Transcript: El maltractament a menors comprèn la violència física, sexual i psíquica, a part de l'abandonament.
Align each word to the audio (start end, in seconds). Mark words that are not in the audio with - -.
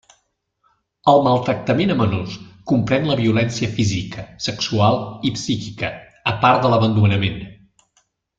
El 1.11 1.19
maltractament 1.25 1.93
a 1.95 1.97
menors 1.99 2.33
comprèn 2.71 3.05
la 3.09 3.17
violència 3.19 3.69
física, 3.75 4.25
sexual 4.47 4.99
i 5.31 5.33
psíquica, 5.37 5.93
a 6.33 6.35
part 6.47 6.65
de 6.67 6.73
l'abandonament. 6.75 7.39